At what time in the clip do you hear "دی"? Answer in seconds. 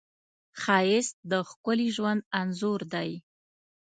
2.93-3.11